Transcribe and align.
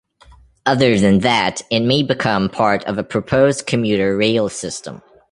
Other 0.65 0.97
than 0.99 1.19
that, 1.19 1.61
it 1.69 1.81
may 1.81 2.01
become 2.01 2.49
part 2.49 2.83
of 2.85 2.97
a 2.97 3.03
proposed 3.03 3.67
commuter 3.67 4.17
rail 4.17 4.49
system. 4.49 5.03